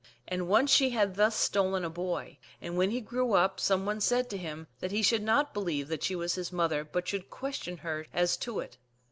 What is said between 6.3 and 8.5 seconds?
his mother, but should ques tion her as